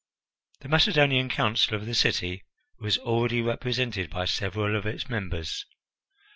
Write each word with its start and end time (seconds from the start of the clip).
The 0.61 0.67
Macedonian 0.67 1.29
Council 1.29 1.75
of 1.75 1.85
the 1.85 1.93
city 1.93 2.43
was 2.79 2.97
already 2.97 3.39
represented 3.39 4.09
by 4.09 4.25
several 4.25 4.75
of 4.75 4.87
its 4.87 5.07
members. 5.09 5.67